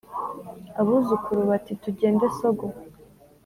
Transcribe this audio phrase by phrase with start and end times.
[0.79, 2.65] abuzukuru bati tugende sogo